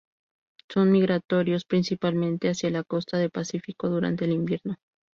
Son 0.67 0.91
migratorios, 0.91 1.63
principalmente 1.65 2.47
hacia 2.49 2.71
la 2.71 2.83
costa 2.83 3.19
de 3.19 3.29
Pacífico 3.29 3.87
durante 3.87 4.25
el 4.25 4.31
invierno. 4.31 4.77